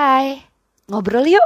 [0.00, 0.40] Hai,
[0.88, 1.44] ngobrol yuk.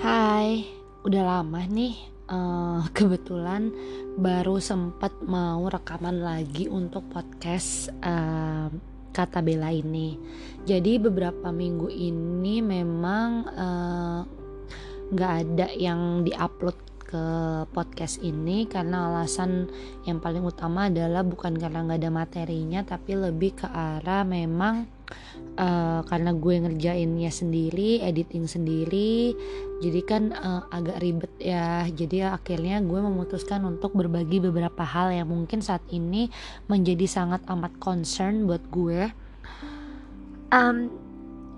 [0.00, 0.64] Hai,
[1.04, 1.92] udah lama nih.
[2.32, 3.68] Uh, kebetulan
[4.16, 8.72] baru sempat mau rekaman lagi untuk podcast uh,
[9.12, 10.16] kata Bella ini.
[10.64, 14.20] Jadi beberapa minggu ini memang uh,
[15.12, 17.24] nggak ada yang diupload ke
[17.72, 19.72] podcast ini karena alasan
[20.04, 24.84] yang paling utama adalah bukan karena nggak ada materinya tapi lebih ke arah memang
[25.56, 29.32] uh, karena gue ngerjainnya sendiri editing sendiri
[29.78, 31.86] jadi kan uh, agak ribet ya.
[31.86, 36.26] Jadi akhirnya gue memutuskan untuk berbagi beberapa hal yang mungkin saat ini
[36.66, 39.06] menjadi sangat amat concern buat gue.
[40.50, 40.90] Um,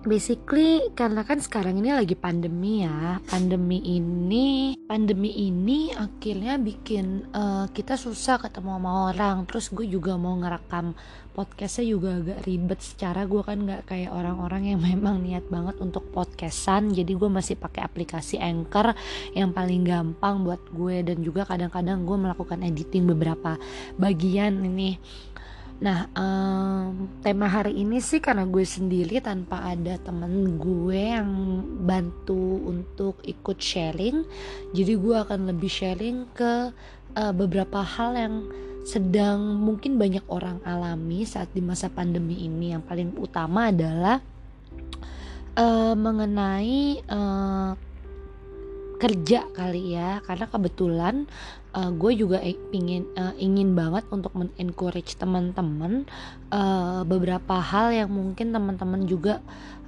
[0.04, 3.20] basically karena kan sekarang ini lagi pandemi ya.
[3.28, 9.44] Pandemi ini pandemi ini akhirnya bikin uh, kita susah ketemu sama orang.
[9.44, 10.96] Terus gue juga mau ngerekam
[11.30, 12.80] podcastnya juga agak ribet.
[12.80, 16.90] Secara gue kan nggak kayak orang-orang yang memang niat banget untuk podcastan.
[16.90, 18.96] Jadi gue masih pakai aplikasi anchor
[19.36, 21.04] yang paling gampang buat gue.
[21.04, 23.60] Dan juga kadang-kadang gue melakukan editing beberapa
[24.00, 24.96] bagian ini
[25.80, 31.32] Nah, um, tema hari ini sih karena gue sendiri tanpa ada temen gue yang
[31.88, 34.20] bantu untuk ikut sharing.
[34.76, 36.68] Jadi gue akan lebih sharing ke
[37.16, 38.34] uh, beberapa hal yang
[38.84, 42.76] sedang mungkin banyak orang alami saat di masa pandemi ini.
[42.76, 44.20] Yang paling utama adalah
[45.56, 47.72] uh, mengenai uh,
[49.00, 50.20] kerja kali ya.
[50.28, 51.24] Karena kebetulan
[51.72, 56.04] uh, gue juga ingin uh, ingin banget untuk men-encourage teman-teman
[56.52, 59.40] uh, beberapa hal yang mungkin teman-teman juga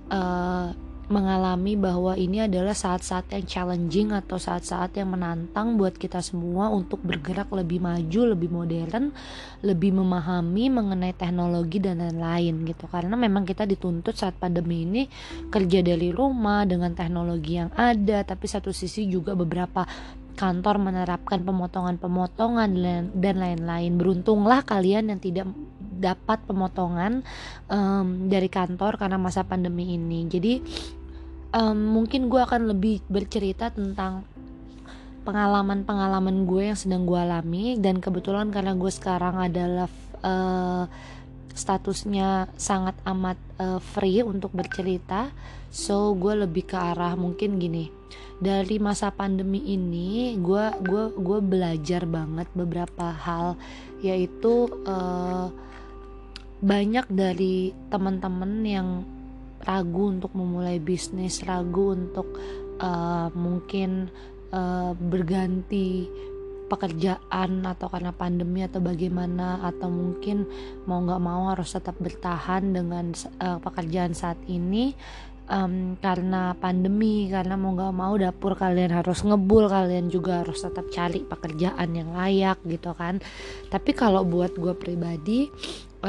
[0.08, 0.72] uh,
[1.12, 7.04] mengalami bahwa ini adalah saat-saat yang challenging atau saat-saat yang menantang buat kita semua untuk
[7.04, 9.12] bergerak lebih maju, lebih modern,
[9.60, 12.88] lebih memahami mengenai teknologi dan lain-lain gitu.
[12.88, 15.04] Karena memang kita dituntut saat pandemi ini
[15.52, 19.84] kerja dari rumah dengan teknologi yang ada, tapi satu sisi juga beberapa
[20.32, 22.70] kantor menerapkan pemotongan-pemotongan
[23.12, 23.92] dan lain-lain.
[24.00, 25.46] Beruntunglah kalian yang tidak
[26.02, 27.22] dapat pemotongan
[27.70, 30.26] um, dari kantor karena masa pandemi ini.
[30.26, 30.58] Jadi
[31.52, 34.24] um, mungkin gue akan lebih bercerita tentang
[35.22, 37.78] pengalaman-pengalaman gue yang sedang gue alami.
[37.78, 39.88] Dan kebetulan karena gue sekarang adalah
[40.24, 40.84] uh,
[41.52, 45.30] statusnya sangat amat uh, free untuk bercerita.
[45.72, 47.92] So gue lebih ke arah mungkin gini.
[48.42, 53.54] Dari masa pandemi ini gue gue gue belajar banget beberapa hal.
[54.02, 55.52] Yaitu uh,
[56.62, 58.88] banyak dari teman-teman yang
[59.62, 62.38] ragu untuk memulai bisnis, ragu untuk
[62.82, 64.10] uh, mungkin
[64.52, 66.10] uh, berganti
[66.72, 70.48] pekerjaan atau karena pandemi atau bagaimana atau mungkin
[70.88, 73.12] mau nggak mau harus tetap bertahan dengan
[73.44, 74.96] uh, pekerjaan saat ini
[75.52, 80.88] um, karena pandemi karena mau nggak mau dapur kalian harus ngebul kalian juga harus tetap
[80.88, 83.20] cari pekerjaan yang layak gitu kan.
[83.68, 85.52] Tapi kalau buat gue pribadi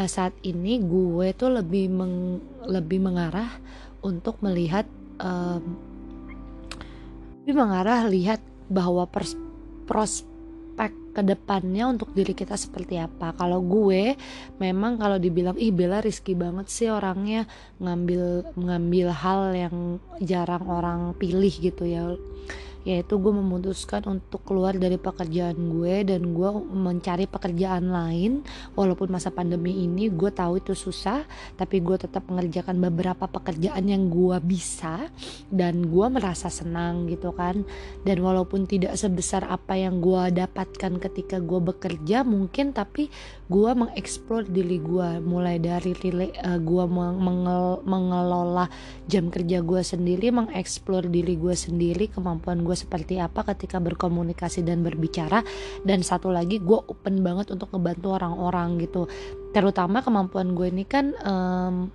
[0.09, 3.49] saat ini gue tuh lebih meng, lebih mengarah
[4.01, 4.89] untuk melihat
[5.21, 5.77] um,
[7.45, 9.37] lebih mengarah lihat bahwa pers,
[9.85, 13.37] prospek ke depannya untuk diri kita seperti apa.
[13.37, 14.17] Kalau gue
[14.57, 17.45] memang kalau dibilang ih Bella riski banget sih orangnya
[17.77, 19.77] ngambil ngambil hal yang
[20.17, 22.17] jarang orang pilih gitu ya
[22.83, 28.43] yaitu gue memutuskan untuk keluar dari pekerjaan gue dan gue mencari pekerjaan lain.
[28.75, 31.23] Walaupun masa pandemi ini gue tahu itu susah
[31.55, 35.07] tapi gue tetap mengerjakan beberapa pekerjaan yang gue bisa
[35.47, 37.63] dan gue merasa senang gitu kan.
[38.03, 43.07] Dan walaupun tidak sebesar apa yang gue dapatkan ketika gue bekerja mungkin tapi
[43.47, 48.67] gue mengeksplor diri gue mulai dari uh, gue mengel, mengelola
[49.07, 54.65] jam kerja gue sendiri mengeksplor diri gue sendiri kemampuan gue gue seperti apa ketika berkomunikasi
[54.65, 55.45] dan berbicara.
[55.85, 59.05] Dan satu lagi gue open banget untuk ngebantu orang-orang gitu.
[59.53, 61.93] Terutama kemampuan gue ini kan um,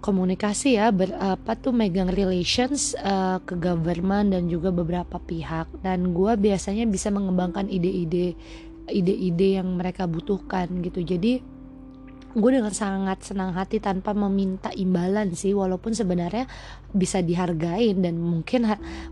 [0.00, 5.84] komunikasi ya ber, apa tuh megang relations uh, ke government dan juga beberapa pihak.
[5.84, 8.32] Dan gue biasanya bisa mengembangkan ide-ide
[8.88, 11.04] ide-ide yang mereka butuhkan gitu.
[11.04, 11.44] Jadi
[12.32, 16.48] gue dengan sangat senang hati tanpa meminta imbalan sih walaupun sebenarnya
[16.92, 18.68] bisa dihargain dan mungkin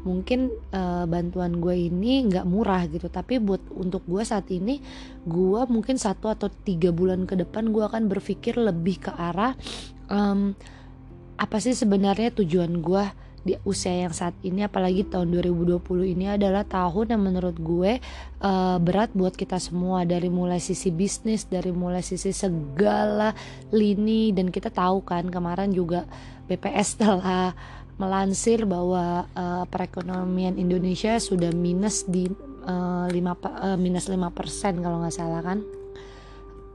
[0.09, 3.13] mungkin uh, bantuan gue ini nggak murah gitu.
[3.13, 4.81] Tapi buat untuk gue saat ini
[5.29, 9.53] gue mungkin satu atau tiga bulan ke depan gue akan berpikir lebih ke arah
[10.09, 10.53] um,
[11.41, 13.05] apa sih sebenarnya tujuan gue
[13.41, 15.81] di usia yang saat ini apalagi tahun 2020
[16.13, 17.97] ini adalah tahun yang menurut gue
[18.45, 20.05] uh, berat buat kita semua.
[20.05, 23.33] Dari mulai sisi bisnis dari mulai sisi segala
[23.73, 24.37] lini.
[24.37, 26.05] Dan kita tahu kan kemarin juga
[26.53, 27.57] BPS telah
[27.97, 32.29] melansir bahwa uh, perekonomian Indonesia sudah minus di
[32.65, 35.65] uh, 5 uh, minus 5% kalau nggak salah kan?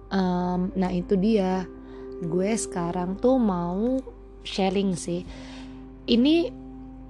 [0.10, 1.70] Um, nah itu dia.
[2.26, 4.02] Gue sekarang tuh mau
[4.42, 5.26] sharing sih
[6.06, 6.50] ini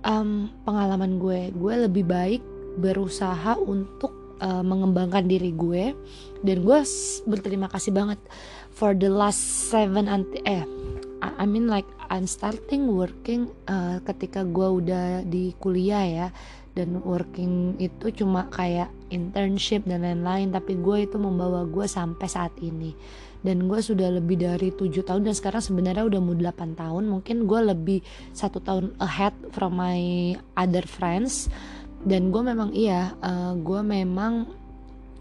[0.07, 1.51] um, pengalaman gue.
[1.56, 2.42] Gue lebih baik
[2.80, 5.92] berusaha untuk uh, mengembangkan diri gue.
[6.44, 6.80] Dan gue
[7.27, 8.19] berterima kasih banget
[8.71, 10.68] for the last seven anti eh
[11.25, 16.27] I mean like I'm starting working uh, ketika gue udah di kuliah ya.
[16.75, 20.51] Dan working itu cuma kayak internship dan lain-lain.
[20.51, 22.92] Tapi gue itu membawa gue sampai saat ini
[23.45, 27.03] dan gue sudah lebih dari tujuh tahun dan sekarang sebenarnya udah mau 8 tahun.
[27.06, 28.00] Mungkin gue lebih
[28.33, 31.53] satu tahun ahead from my other friends.
[32.01, 34.50] Dan gue memang iya uh, gue memang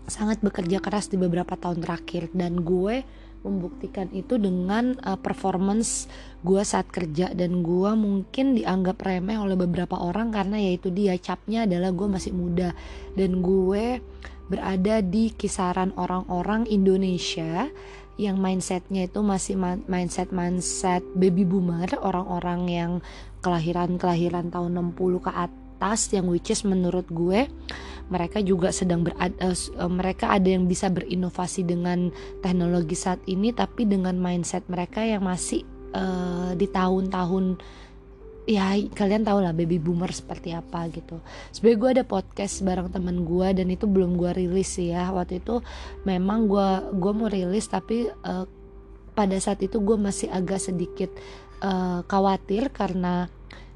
[0.09, 2.33] sangat bekerja keras di beberapa tahun terakhir.
[2.33, 3.05] Dan gue
[3.45, 6.09] membuktikan itu dengan uh, performance
[6.41, 7.29] gue saat kerja.
[7.37, 12.33] Dan gue mungkin dianggap remeh oleh beberapa orang karena yaitu dia capnya adalah gue masih
[12.33, 12.73] muda.
[13.13, 14.01] Dan gue
[14.49, 17.69] berada di kisaran orang-orang Indonesia
[18.15, 19.59] yang mindsetnya itu masih
[19.91, 22.93] mindset mindset baby boomer orang-orang yang
[23.43, 27.51] kelahiran kelahiran tahun 60 ke atas yang which is menurut gue
[28.09, 32.13] mereka juga sedang berada uh, uh, mereka ada yang bisa berinovasi dengan
[32.45, 35.65] teknologi saat ini tapi dengan mindset mereka yang masih
[35.97, 37.59] uh, di tahun-tahun
[38.45, 41.21] ya kalian tau lah baby boomer seperti apa gitu.
[41.53, 45.09] Sebenarnya gue ada podcast bareng temen gue dan itu belum gue rilis sih ya.
[45.13, 45.65] Waktu itu
[46.05, 48.45] memang gue gue mau rilis tapi uh,
[49.15, 51.09] pada saat itu gue masih agak sedikit
[51.65, 53.31] uh, khawatir karena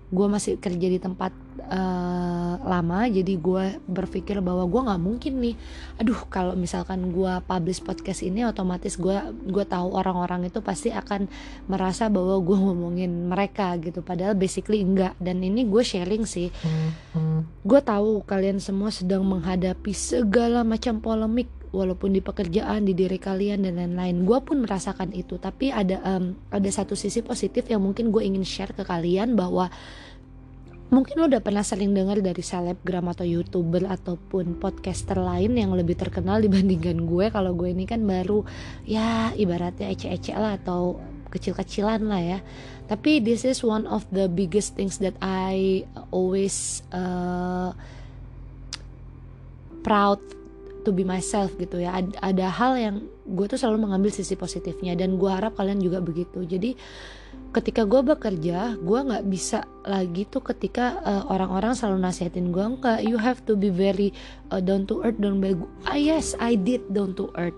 [0.08, 1.36] gue masih kerja di tempat
[1.68, 5.54] uh, lama jadi gue berpikir bahwa gue nggak mungkin nih.
[6.00, 11.28] Aduh kalau misalkan gue publish podcast ini otomatis gue gue tahu orang-orang itu pasti akan
[11.68, 14.00] merasa bahwa gue ngomongin mereka gitu.
[14.00, 16.48] Padahal basically enggak dan ini gue sharing sih.
[17.66, 23.64] Gue tahu kalian semua sedang menghadapi segala macam polemik walaupun di pekerjaan di diri kalian
[23.64, 24.24] dan lain-lain.
[24.24, 25.36] Gue pun merasakan itu.
[25.36, 29.68] Tapi ada um, ada satu sisi positif yang mungkin gue ingin share ke kalian bahwa
[30.88, 36.00] mungkin lo udah pernah sering dengar dari selebgram atau youtuber ataupun podcaster lain yang lebih
[36.00, 37.28] terkenal dibandingkan gue.
[37.28, 38.44] Kalau gue ini kan baru
[38.88, 40.96] ya ibaratnya ece-ece lah atau
[41.28, 42.38] kecil-kecilan lah ya.
[42.88, 47.76] Tapi this is one of the biggest things that I always uh,
[49.84, 50.20] proud
[50.88, 52.00] to be myself gitu ya.
[52.00, 52.96] Ada, ada hal yang
[53.28, 56.48] gue tuh selalu mengambil sisi positifnya dan gue harap kalian juga begitu.
[56.48, 56.72] Jadi
[57.52, 63.00] ketika gue bekerja gue nggak bisa lagi tuh ketika uh, orang-orang selalu nasihatin gue enggak
[63.04, 64.12] you have to be very
[64.52, 65.56] uh, down to earth down by
[65.88, 67.56] ah yes I did down to earth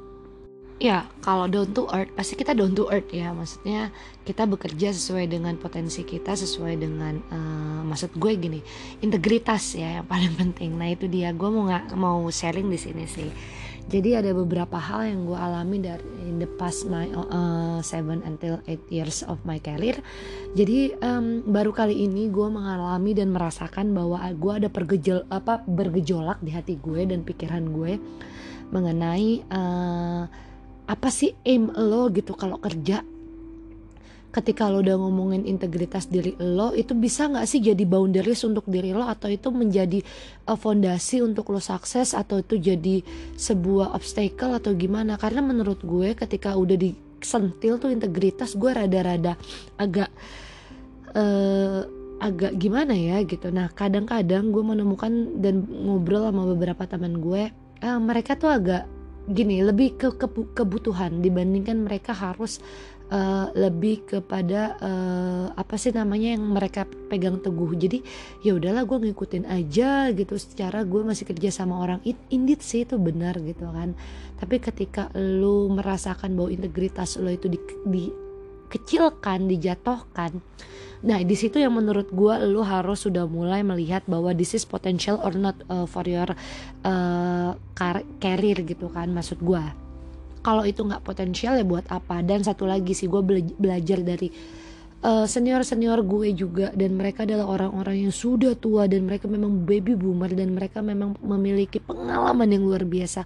[0.80, 3.30] ya kalau down to earth pasti kita down to earth ya.
[3.36, 3.92] Maksudnya
[4.24, 8.60] kita bekerja sesuai dengan potensi kita sesuai dengan uh, maksud gue gini
[9.04, 10.74] integritas ya yang paling penting.
[10.74, 11.30] Nah itu dia.
[11.36, 13.30] Gue mau nggak mau sharing di sini sih.
[13.90, 18.62] Jadi ada beberapa hal yang gue alami dari in the past my uh, seven until
[18.70, 19.98] eight years of my career.
[20.54, 26.38] Jadi um, baru kali ini gue mengalami dan merasakan bahwa gue ada pergejol apa bergejolak
[26.38, 27.98] di hati gue dan pikiran gue
[28.70, 30.30] mengenai uh,
[30.90, 33.06] apa sih aim lo gitu kalau kerja?
[34.30, 38.90] Ketika lo udah ngomongin integritas diri lo itu bisa nggak sih jadi boundaries untuk diri
[38.90, 39.06] lo?
[39.06, 40.02] Atau itu menjadi
[40.50, 42.10] uh, fondasi untuk lo sukses?
[42.10, 43.06] Atau itu jadi
[43.38, 45.14] sebuah obstacle atau gimana?
[45.14, 49.38] Karena menurut gue ketika udah disentil tuh integritas gue rada-rada
[49.78, 50.10] agak
[51.14, 51.86] uh,
[52.18, 53.50] agak gimana ya gitu.
[53.54, 57.50] Nah kadang-kadang gue menemukan dan ngobrol sama beberapa teman gue
[57.82, 58.99] uh, mereka tuh agak
[59.30, 62.58] gini lebih ke, ke kebutuhan dibandingkan mereka harus
[63.10, 67.74] uh, lebih kepada uh, apa sih namanya yang mereka pegang teguh.
[67.74, 67.98] Jadi
[68.46, 72.00] ya udahlah gue ngikutin aja gitu secara gue masih kerja sama orang.
[72.06, 73.92] It, indeed sih itu benar gitu kan.
[74.38, 77.58] Tapi ketika lu merasakan bahwa integritas lo itu di,
[78.70, 80.38] dikecilkan dijatuhkan
[81.00, 85.16] Nah, di situ yang menurut gue lu harus sudah mulai melihat bahwa this is potential
[85.24, 86.28] or not uh, for your
[86.84, 87.56] uh,
[88.20, 89.64] career gitu kan maksud gue.
[90.44, 92.20] Kalau itu nggak potensial ya buat apa?
[92.20, 94.28] Dan satu lagi sih gue bela belajar dari
[95.04, 99.96] uh, senior-senior gue juga dan mereka adalah orang-orang yang sudah tua dan mereka memang baby
[99.96, 103.24] boomer dan mereka memang memiliki pengalaman yang luar biasa.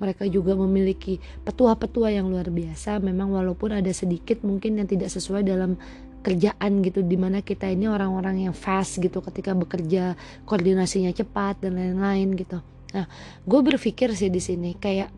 [0.00, 3.00] Mereka juga memiliki petua-petua yang luar biasa.
[3.00, 5.76] Memang walaupun ada sedikit mungkin yang tidak sesuai dalam
[6.24, 10.16] kerjaan gitu di mana kita ini orang-orang yang fast gitu ketika bekerja
[10.48, 12.64] koordinasinya cepat dan lain-lain gitu
[12.96, 13.04] nah
[13.44, 15.12] gue berpikir sih di sini kayak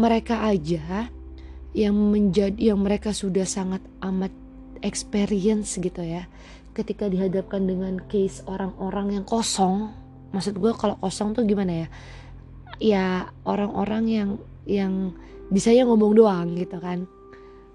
[0.00, 1.12] mereka aja
[1.76, 4.32] yang menjadi yang mereka sudah sangat amat
[4.82, 6.28] experience gitu ya.
[6.72, 9.92] Ketika dihadapkan dengan case orang-orang yang kosong
[10.32, 11.88] maksud gue kalau kosong tuh gimana ya?
[12.82, 13.06] Ya
[13.46, 14.30] orang-orang yang
[14.66, 15.14] yang
[15.52, 17.06] bisa ya ngomong doang gitu kan.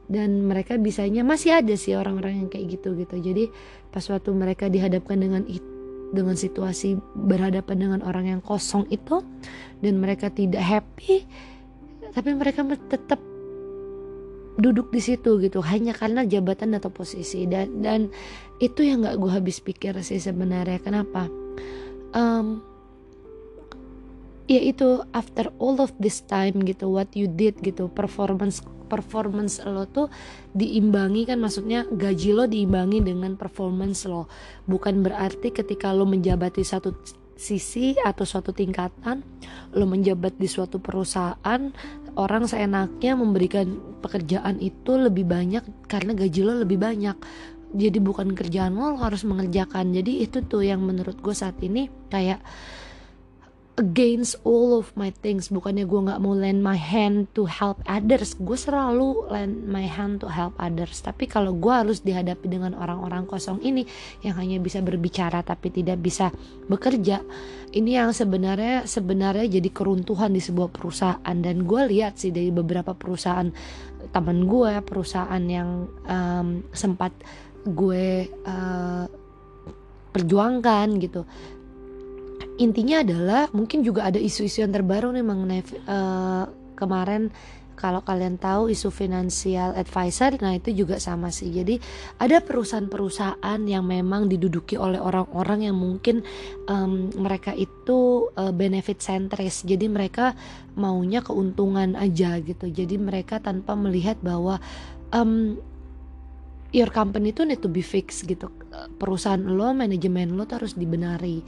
[0.07, 3.19] Dan mereka bisanya masih ada sih orang-orang yang kayak gitu gitu.
[3.19, 3.51] Jadi
[3.91, 5.43] pas waktu mereka dihadapkan dengan
[6.11, 9.19] dengan situasi berhadapan dengan orang yang kosong itu
[9.83, 11.27] dan mereka tidak happy
[12.15, 13.19] tapi mereka tetap
[14.57, 17.45] duduk di situ gitu hanya karena jabatan atau posisi.
[17.45, 18.09] Dan dan
[18.57, 20.81] itu yang nggak gue habis pikir sih sebenarnya.
[20.81, 21.29] Kenapa?
[22.17, 22.65] Um,
[24.49, 29.83] ya itu after all of this time gitu what you did gitu performance performance lo
[29.83, 30.07] tuh
[30.55, 34.31] diimbangi kan maksudnya gaji lo diimbangi dengan performance lo.
[34.65, 36.95] Bukan berarti ketika lo menjabati satu
[37.37, 39.21] sisi atau suatu tingkatan
[39.77, 41.61] lo menjabat di suatu perusahaan
[42.17, 47.17] orang seenaknya memberikan pekerjaan itu lebih banyak karena gaji lo lebih banyak.
[47.77, 49.93] Jadi bukan kerjaan lo, lo harus mengerjakan.
[49.93, 52.41] Jadi itu tuh yang menurut gue saat ini kayak
[53.77, 55.53] against all of my things.
[55.53, 58.33] Bukannya gue nggak mau lend my hand to help others.
[58.33, 61.05] Gue selalu lend my hand to help others.
[61.05, 63.85] Tapi kalau gue harus dihadapi dengan orang-orang kosong ini
[64.25, 66.33] yang hanya bisa berbicara tapi tidak bisa
[66.65, 67.21] bekerja
[67.77, 71.37] ini yang sebenarnya sebenarnya jadi keruntuhan di sebuah perusahaan.
[71.37, 73.47] Dan gue lihat sih dari beberapa perusahaan
[74.09, 77.13] teman gue perusahaan yang um, sempat
[77.67, 79.05] gue uh,
[80.17, 81.21] perjuangkan gitu
[82.57, 86.45] intinya adalah mungkin juga ada isu-isu yang terbaru nih mengenai uh,
[86.77, 87.29] kemarin
[87.77, 91.53] kalau kalian tahu isu financial advisor nah itu juga sama sih.
[91.53, 91.77] Jadi
[92.17, 96.25] ada perusahaan-perusahaan yang memang diduduki oleh orang-orang yang mungkin
[96.65, 99.61] um, mereka itu uh, benefit centris.
[99.61, 100.33] Jadi mereka
[100.73, 102.65] maunya keuntungan aja gitu.
[102.65, 104.57] Jadi mereka tanpa melihat bahwa
[105.13, 105.61] um,
[106.73, 108.49] your company itu need to be fixed gitu.
[108.97, 111.45] Perusahaan lo manajemen lo tuh harus dibenari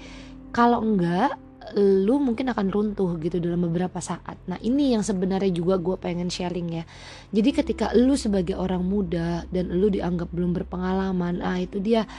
[0.49, 1.37] kalau enggak
[1.77, 4.41] lu mungkin akan runtuh gitu dalam beberapa saat.
[4.49, 6.83] Nah ini yang sebenarnya juga gue pengen sharing ya.
[7.29, 12.09] Jadi ketika lu sebagai orang muda dan lu dianggap belum berpengalaman, ah itu dia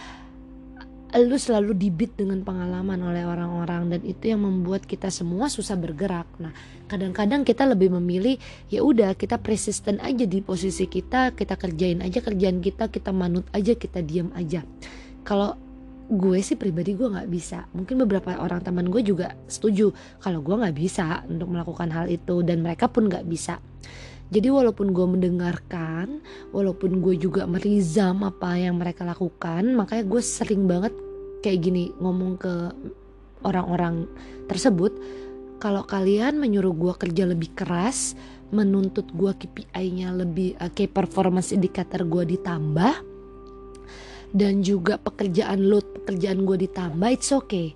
[1.18, 6.30] lu selalu dibit dengan pengalaman oleh orang-orang dan itu yang membuat kita semua susah bergerak.
[6.38, 6.54] Nah,
[6.87, 8.38] kadang-kadang kita lebih memilih
[8.70, 13.42] ya udah kita persisten aja di posisi kita, kita kerjain aja kerjaan kita, kita manut
[13.50, 14.62] aja, kita diam aja.
[15.26, 15.58] Kalau
[16.11, 17.71] gue sih pribadi gue nggak bisa.
[17.71, 22.43] Mungkin beberapa orang teman gue juga setuju kalau gue nggak bisa untuk melakukan hal itu
[22.43, 23.62] dan mereka pun nggak bisa.
[24.31, 26.23] Jadi walaupun gue mendengarkan
[26.55, 30.95] walaupun gue juga merizam apa yang mereka lakukan makanya gue sering banget
[31.43, 32.55] kayak gini ngomong ke
[33.43, 34.07] orang-orang
[34.47, 34.95] tersebut
[35.59, 38.14] kalau kalian menyuruh gue kerja lebih keras
[38.50, 43.10] menuntut gue KPI-nya lebih uh, key performance indicator gue ditambah
[44.30, 47.75] dan juga pekerjaan load pekerjaan gue ditambah it's okay.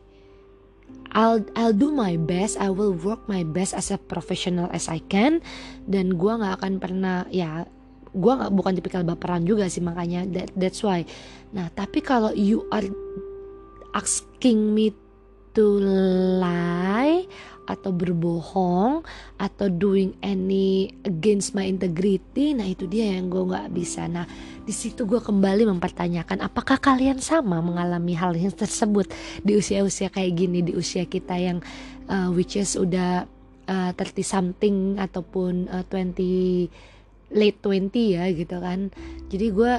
[1.15, 4.99] I'll I'll do my best I will work my best as a professional as I
[5.07, 5.39] can.
[5.87, 7.67] Dan gue nggak akan pernah ya
[8.15, 11.07] gue nggak bukan tipikal baperan juga sih makanya that, that's why.
[11.55, 12.87] Nah tapi kalau you are
[13.95, 14.91] asking me
[15.55, 15.79] to
[16.43, 17.27] lie
[17.65, 19.05] atau berbohong
[19.41, 24.05] atau doing any against my integrity nah itu dia yang gue nggak bisa.
[24.09, 24.29] Nah
[24.65, 29.09] di situ gue kembali mempertanyakan apakah kalian sama mengalami hal yang tersebut
[29.45, 31.59] di usia-usia kayak gini di usia kita yang
[32.09, 33.29] uh, which is udah
[33.69, 36.69] uh, 30 something ataupun uh, 20
[37.35, 38.93] late 20 ya gitu kan.
[39.29, 39.73] Jadi gue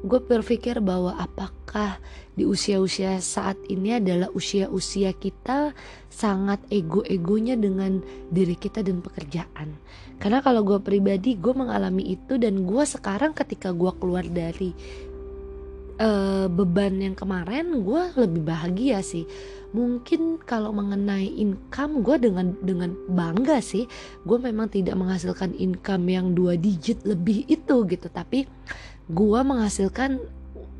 [0.00, 2.00] gue berpikir bahwa apakah
[2.32, 5.76] di usia-usia saat ini adalah usia-usia kita
[6.08, 8.00] sangat ego-egonya dengan
[8.32, 9.76] diri kita dan pekerjaan.
[10.16, 14.72] Karena kalau gue pribadi gue mengalami itu dan gue sekarang ketika gue keluar dari
[16.00, 19.28] uh, beban yang kemarin gue lebih bahagia sih.
[19.70, 23.86] Mungkin kalau mengenai income gue dengan dengan bangga sih.
[24.26, 28.50] Gue memang tidak menghasilkan income yang dua digit lebih itu gitu, tapi
[29.10, 30.22] gue menghasilkan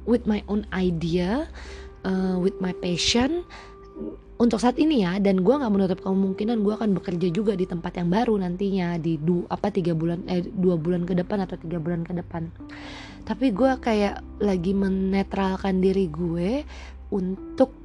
[0.06, 1.50] with my own idea
[2.06, 3.44] uh, with my passion
[4.40, 5.20] untuk saat ini ya.
[5.20, 9.20] Dan gue nggak menutup kemungkinan gue akan bekerja juga di tempat yang baru nantinya di
[9.20, 12.49] du apa tiga bulan eh dua bulan ke depan atau tiga bulan ke depan.
[13.28, 16.64] Tapi gue kayak lagi menetralkan diri gue
[17.12, 17.76] untuk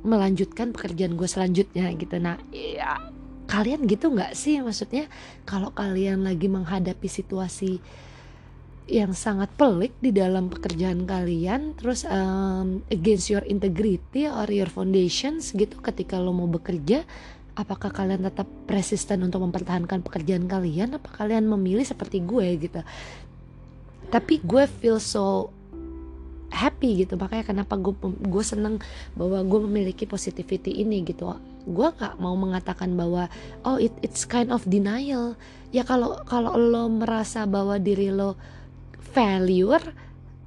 [0.00, 2.18] melanjutkan pekerjaan gue selanjutnya gitu.
[2.18, 2.98] Nah ya
[3.46, 4.58] kalian gitu nggak sih?
[4.58, 5.06] Maksudnya
[5.46, 7.78] kalau kalian lagi menghadapi situasi
[8.90, 15.54] yang sangat pelik di dalam pekerjaan kalian terus um, against your integrity or your foundations
[15.54, 17.06] gitu ketika lo mau bekerja
[17.60, 20.96] apakah kalian tetap persisten untuk mempertahankan pekerjaan kalian?
[20.96, 22.80] Apa kalian memilih seperti gue gitu?
[24.10, 25.52] Tapi gue feel so
[26.50, 27.94] happy gitu makanya kenapa gue
[28.26, 28.82] gue seneng
[29.14, 31.36] bahwa gue memiliki positivity ini gitu.
[31.68, 33.30] Gue nggak mau mengatakan bahwa
[33.62, 35.38] oh it, it's kind of denial.
[35.70, 38.34] Ya kalau kalau lo merasa bahwa diri lo
[39.00, 39.82] failure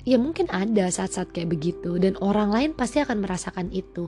[0.03, 1.97] ya mungkin ada saat-saat kayak begitu.
[1.99, 4.07] Dan orang lain pasti akan merasakan itu.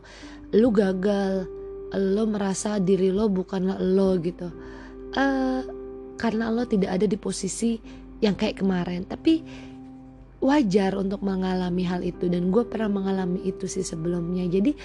[0.56, 1.48] Lu gagal
[1.96, 4.52] lo merasa diri lo bukanlah lo gitu.
[5.16, 5.64] Uh,
[6.20, 7.80] karena lo tidak ada di posisi
[8.20, 9.08] yang kayak kemarin.
[9.08, 9.44] Tapi
[10.44, 12.28] wajar untuk mengalami hal itu.
[12.28, 14.44] Dan gue pernah mengalami itu sih sebelumnya.
[14.48, 14.76] Jadi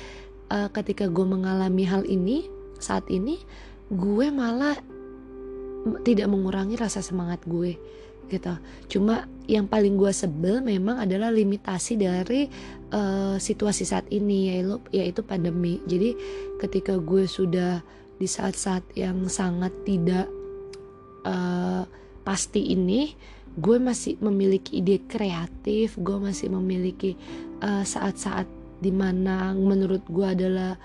[0.54, 2.46] uh, ketika gue mengalami hal ini
[2.80, 3.36] saat ini
[3.90, 4.78] gue malah
[6.04, 7.76] tidak mengurangi rasa semangat gue
[8.28, 8.54] gitu.
[8.90, 12.46] Cuma yang paling gue sebel memang adalah limitasi dari
[12.94, 15.80] uh, situasi saat ini yaitu yaitu pandemi.
[15.88, 16.14] Jadi
[16.60, 17.82] ketika gue sudah
[18.20, 20.28] di saat-saat yang sangat tidak
[21.24, 21.88] uh,
[22.22, 23.16] pasti ini,
[23.56, 27.16] gue masih memiliki ide kreatif, gue masih memiliki
[27.64, 28.46] uh, saat-saat
[28.80, 30.76] di mana menurut gue adalah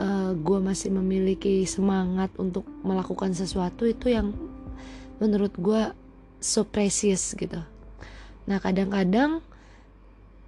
[0.00, 4.32] uh, gue masih memiliki semangat untuk melakukan sesuatu itu yang
[5.20, 5.82] menurut gue
[6.42, 7.62] so precious gitu.
[8.50, 9.38] Nah kadang-kadang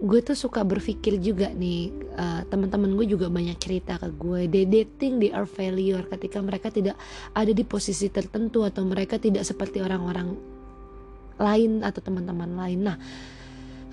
[0.02, 4.50] gue tuh suka berpikir juga nih uh, teman-teman gue juga banyak cerita ke gue.
[4.50, 6.98] They dating they are failure ketika mereka tidak
[7.32, 10.34] ada di posisi tertentu atau mereka tidak seperti orang-orang
[11.38, 12.82] lain atau teman-teman lain.
[12.84, 12.98] Nah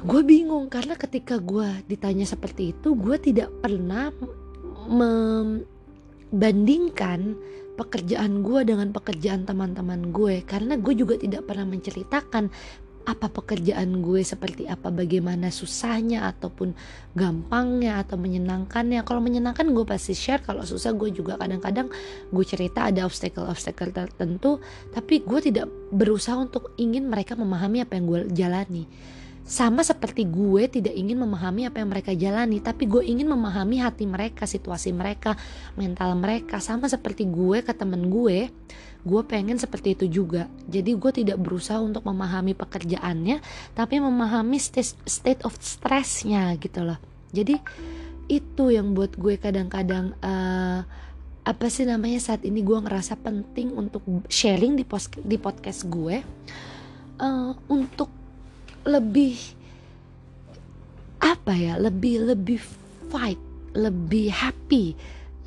[0.01, 4.09] gue bingung karena ketika gue ditanya seperti itu gue tidak pernah
[4.89, 7.37] membandingkan
[7.75, 10.43] pekerjaan gue dengan pekerjaan teman-teman gue.
[10.43, 12.51] Karena gue juga tidak pernah menceritakan
[13.01, 16.77] apa pekerjaan gue seperti apa bagaimana susahnya ataupun
[17.17, 19.01] gampangnya atau menyenangkannya.
[19.01, 20.45] Kalau menyenangkan gue pasti share.
[20.45, 21.89] Kalau susah gue juga kadang-kadang
[22.29, 24.61] gue cerita ada obstacle-obstacle tertentu.
[24.93, 28.85] Tapi gue tidak berusaha untuk ingin mereka memahami apa yang gue jalani
[29.41, 34.05] sama seperti gue tidak ingin memahami apa yang mereka jalani, tapi gue ingin memahami hati
[34.07, 35.35] mereka, situasi mereka,
[35.75, 36.61] mental mereka.
[36.61, 38.47] Sama seperti gue ke temen gue,
[39.01, 40.45] gue pengen seperti itu juga.
[40.69, 43.41] Jadi gue tidak berusaha untuk memahami pekerjaannya,
[43.73, 47.01] tapi memahami state, of stressnya gitu loh.
[47.33, 47.57] Jadi
[48.31, 50.87] itu yang buat gue kadang-kadang uh,
[51.41, 56.21] apa sih namanya saat ini gue ngerasa penting untuk sharing di post di podcast gue
[57.19, 58.20] uh, untuk
[58.85, 59.37] lebih
[61.21, 62.59] apa ya lebih lebih
[63.13, 63.37] fight
[63.77, 64.97] lebih happy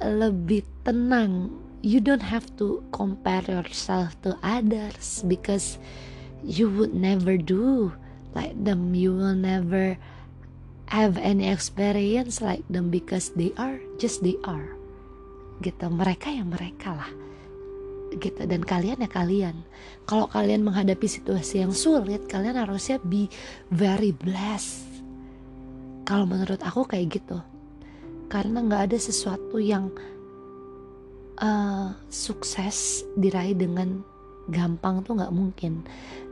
[0.00, 1.52] lebih tenang.
[1.84, 5.76] You don't have to compare yourself to others because
[6.40, 7.92] you would never do
[8.32, 8.96] like them.
[8.96, 10.00] You will never
[10.88, 14.72] have any experience like them because they are just they are.
[15.60, 15.84] Gitu.
[15.92, 17.10] Mereka yang mereka lah
[18.20, 18.40] gitu.
[18.44, 19.56] Dan kalian ya kalian.
[20.04, 23.28] Kalau kalian menghadapi situasi yang sulit kalian harusnya be
[23.72, 24.84] very blessed.
[26.04, 27.40] Kalau menurut aku kayak gitu.
[28.28, 29.88] Karena nggak ada sesuatu yang
[31.40, 34.04] uh, sukses diraih dengan
[34.52, 35.84] gampang tuh nggak mungkin.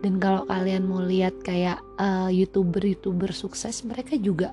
[0.05, 4.53] Dan kalau kalian mau lihat kayak uh, youtuber youtuber sukses mereka juga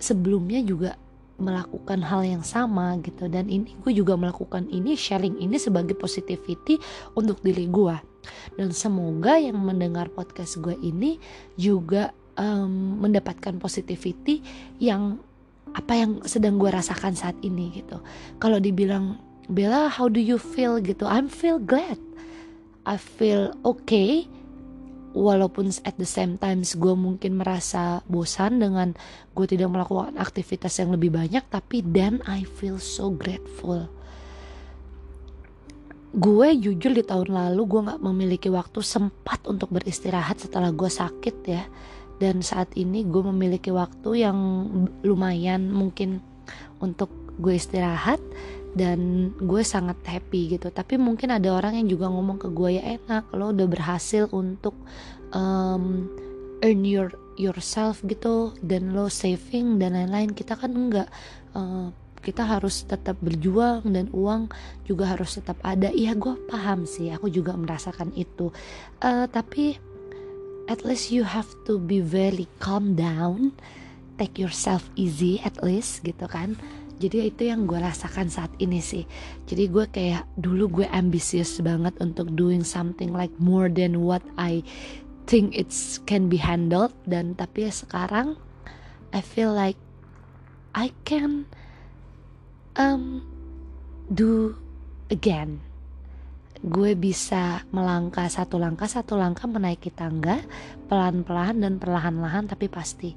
[0.00, 0.96] sebelumnya juga
[1.36, 3.28] melakukan hal yang sama gitu.
[3.28, 6.80] Dan ini gue juga melakukan ini sharing ini sebagai positivity
[7.16, 8.16] untuk diri gue
[8.54, 11.18] dan semoga yang mendengar podcast gue ini
[11.54, 14.42] juga um, mendapatkan positivity
[14.82, 15.18] yang
[15.76, 18.00] apa yang sedang gue rasakan saat ini gitu.
[18.40, 20.82] Kalau dibilang Bella how do you feel?
[20.82, 22.00] gitu I'm feel glad.
[22.86, 24.30] I feel okay
[25.16, 28.92] walaupun at the same times gue mungkin merasa bosan dengan
[29.32, 33.88] gue tidak melakukan aktivitas yang lebih banyak tapi then I feel so grateful.
[36.16, 41.36] Gue jujur di tahun lalu gue gak memiliki waktu sempat untuk beristirahat setelah gue sakit
[41.44, 41.64] ya.
[42.16, 44.38] Dan saat ini gue memiliki waktu yang
[45.04, 46.24] lumayan mungkin
[46.80, 48.20] untuk gue istirahat
[48.76, 50.68] dan gue sangat happy gitu.
[50.68, 54.76] Tapi mungkin ada orang yang juga ngomong ke gue ya enak lo udah berhasil untuk
[55.32, 56.04] um,
[56.60, 60.36] earn your yourself gitu dan lo saving dan lain-lain.
[60.36, 61.08] Kita kan enggak
[61.56, 61.88] uh,
[62.20, 64.52] kita harus tetap berjuang dan uang
[64.84, 65.88] juga harus tetap ada.
[65.88, 68.52] Iya gue paham sih aku juga merasakan itu.
[69.00, 69.80] Uh, tapi
[70.68, 73.56] at least you have to be very calm down
[74.18, 76.56] take yourself easy at least gitu kan
[76.96, 79.04] jadi itu yang gue rasakan saat ini sih.
[79.44, 84.64] Jadi gue kayak dulu gue ambisius banget untuk doing something like more than what I
[85.28, 86.96] think it's can be handled.
[87.04, 88.40] Dan tapi sekarang
[89.12, 89.76] I feel like
[90.72, 91.44] I can
[92.80, 93.20] um
[94.08, 94.56] do
[95.12, 95.60] again.
[96.64, 100.40] Gue bisa melangkah satu langkah satu langkah menaiki tangga
[100.88, 103.12] pelan-pelan dan perlahan-lahan tapi pasti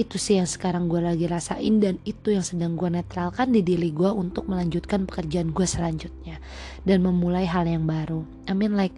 [0.00, 3.92] itu sih yang sekarang gue lagi rasain dan itu yang sedang gue netralkan di diri
[3.92, 6.40] gue untuk melanjutkan pekerjaan gue selanjutnya
[6.88, 8.24] dan memulai hal yang baru.
[8.48, 8.96] I mean like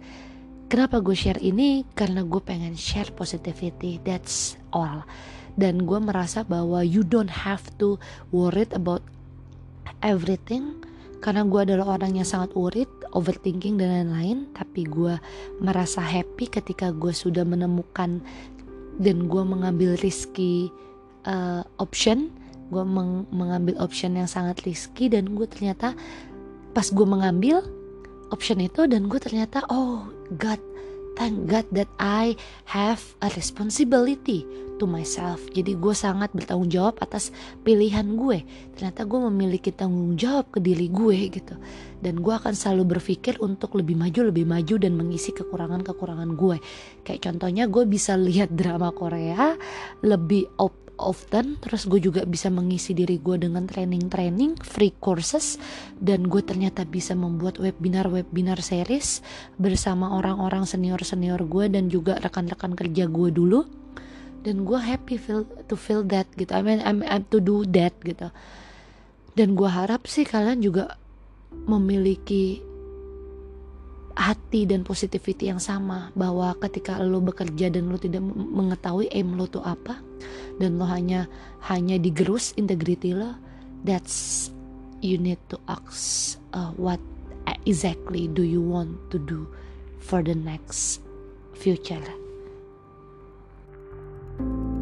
[0.71, 1.83] kenapa gue share ini?
[1.93, 5.03] Karena gue pengen share positivity that's all.
[5.55, 7.99] Dan gue merasa bahwa you don't have to
[8.31, 9.03] worried about
[10.03, 10.79] everything.
[11.23, 14.51] Karena gue adalah orang yang sangat worried, overthinking dan lain-lain.
[14.51, 15.15] Tapi gue
[15.63, 18.21] merasa happy ketika gue sudah menemukan
[19.01, 20.71] dan gue mengambil risky
[21.27, 22.31] uh, option.
[22.73, 25.93] Gue meng mengambil option yang sangat risky dan gue ternyata
[26.73, 27.61] pas gue mengambil
[28.33, 30.59] option itu dan gue ternyata oh God
[31.15, 32.35] thank God that I
[32.69, 34.43] have a responsibility
[34.77, 35.39] to myself.
[35.55, 37.31] Jadi gue sangat bertanggung jawab atas
[37.63, 38.43] pilihan gue.
[38.75, 41.55] Ternyata gue memiliki tanggung jawab ke diri gue gitu.
[42.03, 46.57] Dan gue akan selalu berpikir untuk lebih maju, lebih maju dan mengisi kekurangan-kekurangan gue.
[47.07, 49.55] Kayak contohnya gue bisa lihat drama Korea
[50.03, 55.59] lebih op often terus gue juga bisa mengisi diri gue dengan training-training free courses
[55.99, 59.19] dan gue ternyata bisa membuat webinar-webinar series
[59.59, 63.67] bersama orang-orang senior-senior gue dan juga rekan-rekan kerja gue dulu.
[64.45, 66.53] Dan gue happy feel to feel that gitu.
[66.53, 68.29] I mean I'm, I'm to do that gitu.
[69.33, 71.01] Dan gue harap sih kalian juga
[71.65, 72.61] memiliki
[74.15, 79.45] hati dan positivity yang sama bahwa ketika lo bekerja dan lo tidak mengetahui aim lo
[79.45, 79.99] tuh apa
[80.57, 81.27] dan lo hanya
[81.67, 83.35] hanya digerus integrity lo
[83.83, 84.49] that's
[85.03, 86.99] you need to ask uh, what
[87.67, 89.45] exactly do you want to do
[89.99, 91.01] for the next
[91.53, 92.01] future.
[94.37, 94.74] thank you